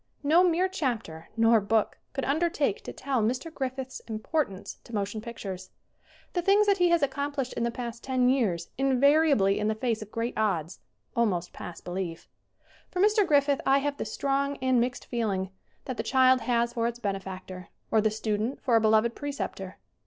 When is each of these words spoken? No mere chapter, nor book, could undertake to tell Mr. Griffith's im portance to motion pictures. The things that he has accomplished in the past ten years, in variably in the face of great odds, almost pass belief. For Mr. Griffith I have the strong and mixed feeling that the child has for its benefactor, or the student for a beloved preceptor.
No 0.23 0.43
mere 0.43 0.67
chapter, 0.67 1.29
nor 1.37 1.61
book, 1.61 1.99
could 2.13 2.25
undertake 2.25 2.81
to 2.85 2.91
tell 2.91 3.21
Mr. 3.21 3.53
Griffith's 3.53 4.01
im 4.07 4.17
portance 4.17 4.77
to 4.83 4.95
motion 4.95 5.21
pictures. 5.21 5.69
The 6.33 6.41
things 6.41 6.65
that 6.65 6.79
he 6.79 6.89
has 6.89 7.03
accomplished 7.03 7.53
in 7.53 7.61
the 7.61 7.69
past 7.69 8.03
ten 8.03 8.27
years, 8.27 8.69
in 8.79 8.99
variably 8.99 9.59
in 9.59 9.67
the 9.67 9.75
face 9.75 10.01
of 10.01 10.09
great 10.11 10.33
odds, 10.35 10.79
almost 11.15 11.53
pass 11.53 11.81
belief. 11.81 12.27
For 12.89 12.99
Mr. 12.99 13.27
Griffith 13.27 13.61
I 13.63 13.77
have 13.77 13.97
the 13.97 14.05
strong 14.05 14.57
and 14.59 14.81
mixed 14.81 15.05
feeling 15.05 15.51
that 15.85 15.97
the 15.97 16.01
child 16.01 16.41
has 16.41 16.73
for 16.73 16.87
its 16.87 16.97
benefactor, 16.97 17.67
or 17.91 18.01
the 18.01 18.09
student 18.09 18.59
for 18.59 18.75
a 18.75 18.81
beloved 18.81 19.13
preceptor. 19.13 19.77